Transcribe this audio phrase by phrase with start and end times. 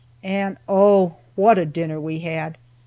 [0.23, 2.57] And, oh, what a dinner we had!